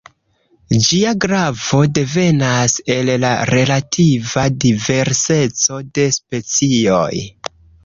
Ĝia 0.85 1.11
gravo 1.25 1.81
devenas 1.97 2.77
el 2.95 3.13
la 3.25 3.35
relativa 3.51 4.47
diverseco 4.65 5.81
de 6.01 6.09
specioj. 6.19 7.15